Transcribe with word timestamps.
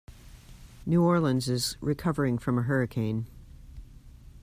New 0.83 1.03
Orleans 1.03 1.47
is 1.47 1.77
recovering 1.79 2.39
from 2.39 2.57
a 2.57 2.63
hurricane. 2.63 3.27